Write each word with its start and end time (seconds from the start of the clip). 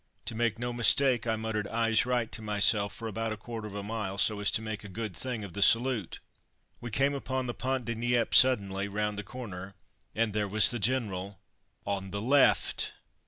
To 0.25 0.33
make 0.33 0.57
no 0.57 0.73
mistake 0.73 1.27
I 1.27 1.35
muttered 1.35 1.67
"Eyes 1.67 2.07
right" 2.07 2.31
to 2.31 2.41
myself 2.41 2.91
for 2.91 3.07
about 3.07 3.31
a 3.33 3.37
quarter 3.37 3.67
of 3.67 3.75
a 3.75 3.83
mile, 3.83 4.17
so 4.17 4.39
as 4.39 4.49
to 4.49 4.59
make 4.63 4.83
a 4.83 4.89
good 4.89 5.15
thing 5.15 5.43
of 5.43 5.53
the 5.53 5.61
salute. 5.61 6.19
We 6.79 6.89
came 6.89 7.13
upon 7.13 7.45
the 7.45 7.53
Pont 7.53 7.85
de 7.85 7.93
Nieppe 7.93 8.33
suddenly, 8.35 8.87
round 8.87 9.19
the 9.19 9.23
corner, 9.23 9.75
and 10.15 10.33
there 10.33 10.47
was 10.47 10.71
the 10.71 10.79
General 10.79 11.39
on 11.85 12.09
the 12.09 12.19
left! 12.19 12.93